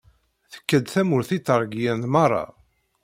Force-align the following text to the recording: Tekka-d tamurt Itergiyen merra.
Tekka-d 0.51 0.87
tamurt 0.93 1.29
Itergiyen 1.37 2.01
merra. 2.13 2.45